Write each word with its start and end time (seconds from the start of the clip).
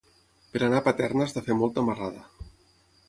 Per 0.53 0.61
anar 0.67 0.79
a 0.81 0.83
Paterna 0.87 1.27
has 1.27 1.35
de 1.37 1.43
fer 1.49 1.59
molta 1.59 1.85
marrada. 1.91 2.25